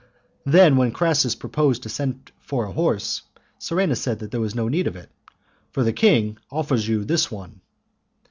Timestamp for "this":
7.05-7.29